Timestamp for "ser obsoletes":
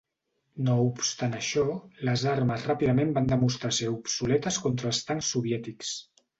3.81-4.61